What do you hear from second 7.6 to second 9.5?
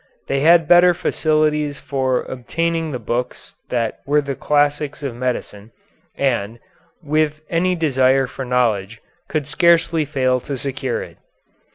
desire for knowledge, could